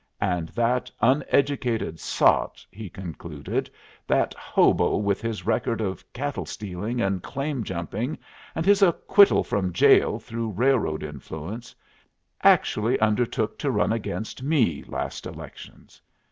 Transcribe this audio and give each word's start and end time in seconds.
"And 0.19 0.49
that 0.49 0.89
uneducated 0.99 1.99
sot," 1.99 2.65
he 2.71 2.89
concluded, 2.89 3.69
"that 4.07 4.33
hobo 4.33 4.97
with 4.97 5.21
his 5.21 5.45
record 5.45 5.79
of 5.79 6.11
cattle 6.11 6.47
stealing 6.47 6.99
and 6.99 7.21
claim 7.21 7.63
jumping, 7.63 8.17
and 8.55 8.65
his 8.65 8.81
acquittal 8.81 9.43
from 9.43 9.71
jail 9.73 10.17
through 10.17 10.53
railroad 10.53 11.03
influence, 11.03 11.75
actually 12.41 12.99
undertook 12.99 13.59
to 13.59 13.69
run 13.69 13.93
against 13.93 14.41
me 14.41 14.83
last 14.87 15.27
elections. 15.27 16.01